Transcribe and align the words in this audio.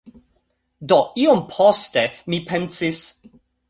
Do, 0.93 0.97
iom 1.25 1.45
poste 1.53 2.07
mi 2.31 2.43
pensis 2.51 3.09